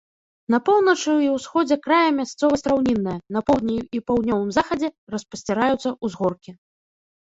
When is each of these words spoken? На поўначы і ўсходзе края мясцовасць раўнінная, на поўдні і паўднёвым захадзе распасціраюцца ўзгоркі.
На 0.53 0.59
поўначы 0.69 1.13
і 1.25 1.27
ўсходзе 1.35 1.77
края 1.85 2.09
мясцовасць 2.19 2.67
раўнінная, 2.73 3.15
на 3.37 3.45
поўдні 3.53 3.79
і 3.95 4.05
паўднёвым 4.11 4.49
захадзе 4.59 4.87
распасціраюцца 5.17 5.89
ўзгоркі. 6.05 6.51